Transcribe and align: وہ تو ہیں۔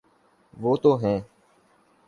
وہ 0.59 0.75
تو 0.75 0.95
ہیں۔ 0.95 1.19